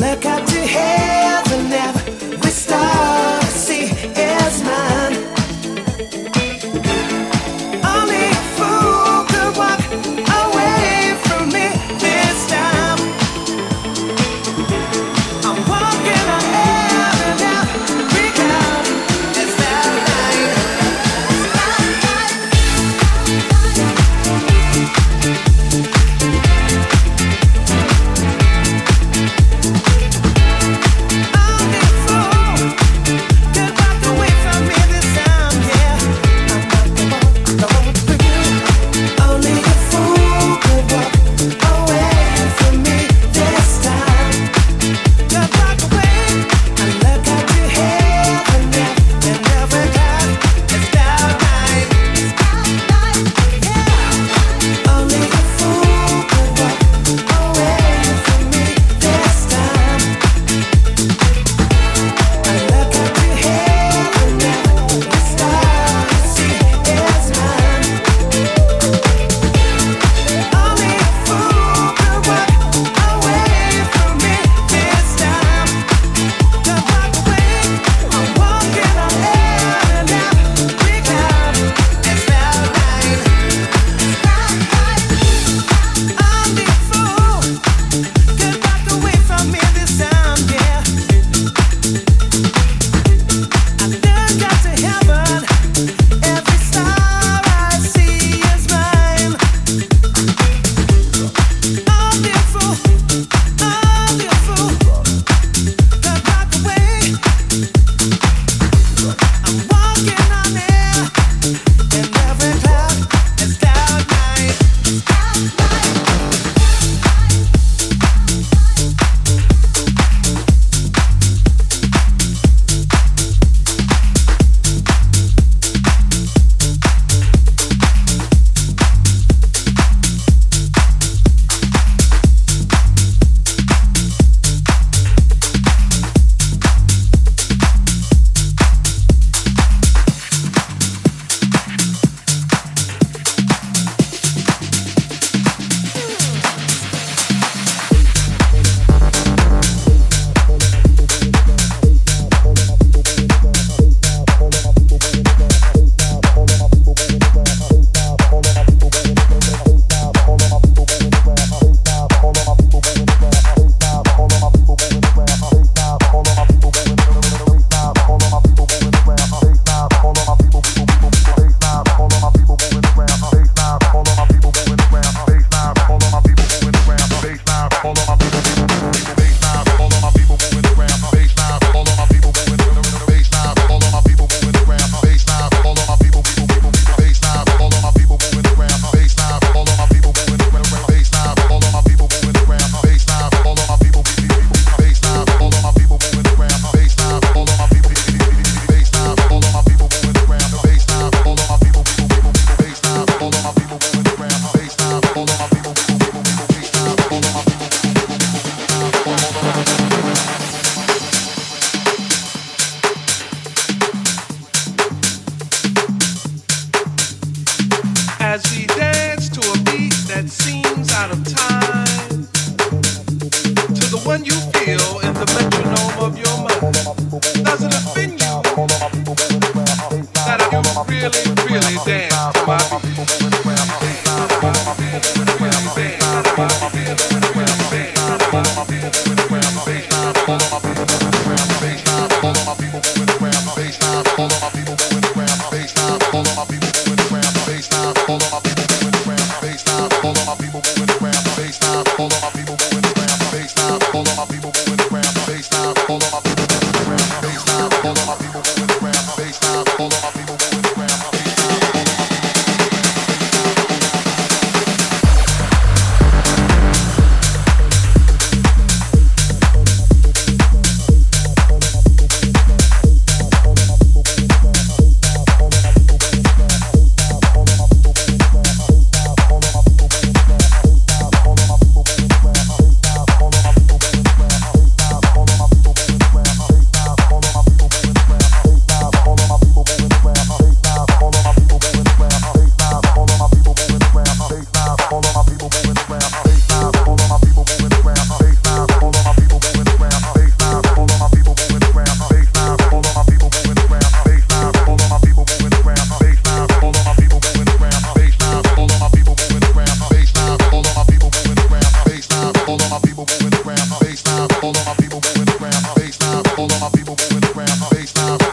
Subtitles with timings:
[0.00, 1.19] look up to heaven.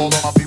[0.08, 0.47] hold on, I'll be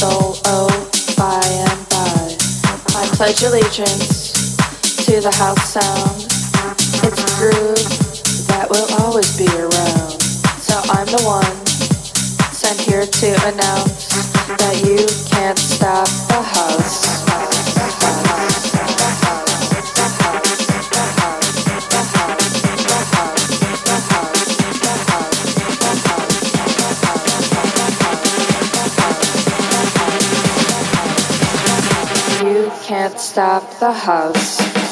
[0.00, 0.70] soul, oh,
[1.18, 2.36] by and by.
[2.96, 4.56] I pledge allegiance
[5.04, 6.24] to the house sound.
[7.04, 10.22] It's a groove that will always be around.
[10.62, 11.66] So I'm the one
[12.50, 14.08] sent here to announce
[14.56, 17.29] that you can't stop the house.
[33.30, 34.89] Stop the house.